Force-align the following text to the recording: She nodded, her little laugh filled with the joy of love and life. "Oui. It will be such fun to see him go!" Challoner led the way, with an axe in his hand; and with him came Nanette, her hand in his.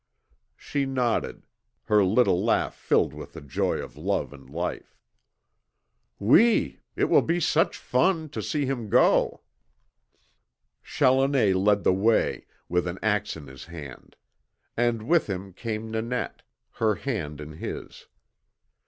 She 0.55 0.87
nodded, 0.87 1.45
her 1.83 2.03
little 2.03 2.43
laugh 2.43 2.73
filled 2.73 3.13
with 3.13 3.33
the 3.33 3.39
joy 3.41 3.75
of 3.75 3.95
love 3.95 4.33
and 4.33 4.49
life. 4.49 4.97
"Oui. 6.19 6.79
It 6.95 7.03
will 7.05 7.21
be 7.21 7.39
such 7.39 7.77
fun 7.77 8.27
to 8.29 8.41
see 8.41 8.65
him 8.65 8.89
go!" 8.89 9.41
Challoner 10.81 11.53
led 11.53 11.83
the 11.83 11.93
way, 11.93 12.47
with 12.67 12.87
an 12.87 12.97
axe 13.03 13.37
in 13.37 13.45
his 13.45 13.65
hand; 13.65 14.15
and 14.75 15.03
with 15.07 15.27
him 15.29 15.53
came 15.53 15.91
Nanette, 15.91 16.41
her 16.79 16.95
hand 16.95 17.39
in 17.39 17.57
his. 17.57 18.07